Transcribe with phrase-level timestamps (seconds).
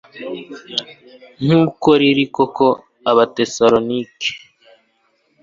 [1.43, 2.67] nk uko riri koko
[3.11, 4.31] abatesalonike